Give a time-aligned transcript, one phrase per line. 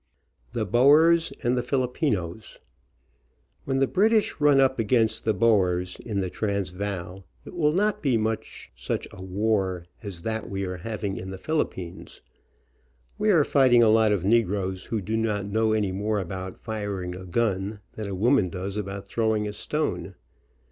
[0.53, 2.57] THE BOERS AND THE FILIPINOS.
[3.65, 8.17] When the British run up against the Boers, in the Transvaal, it will not be
[8.17, 12.23] much such a war as that we are having in the Philippines.
[13.19, 17.15] We are fighting a lot of negroes who do not know any more about firing
[17.15, 20.15] a gun than a woman does about throwing a stone.